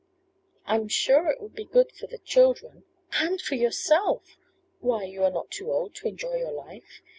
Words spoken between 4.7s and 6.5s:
Why, you are not too old to enjoy